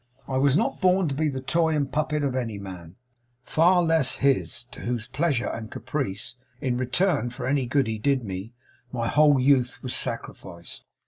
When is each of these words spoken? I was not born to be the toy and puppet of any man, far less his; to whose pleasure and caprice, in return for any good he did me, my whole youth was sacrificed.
I 0.27 0.37
was 0.37 0.57
not 0.57 0.81
born 0.81 1.07
to 1.09 1.13
be 1.13 1.29
the 1.29 1.39
toy 1.43 1.75
and 1.75 1.91
puppet 1.91 2.23
of 2.23 2.35
any 2.35 2.57
man, 2.57 2.95
far 3.43 3.83
less 3.83 4.15
his; 4.15 4.63
to 4.71 4.81
whose 4.81 5.05
pleasure 5.05 5.45
and 5.49 5.69
caprice, 5.69 6.37
in 6.59 6.75
return 6.75 7.29
for 7.29 7.45
any 7.45 7.67
good 7.67 7.85
he 7.85 7.99
did 7.99 8.23
me, 8.23 8.51
my 8.91 9.07
whole 9.07 9.39
youth 9.39 9.77
was 9.83 9.95
sacrificed. 9.95 10.85